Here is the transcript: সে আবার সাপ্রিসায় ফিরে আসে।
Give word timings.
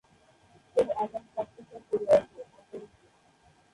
সে 0.71 0.81
আবার 1.03 1.23
সাপ্রিসায় 1.33 1.81
ফিরে 1.87 2.07
আসে। 2.17 2.41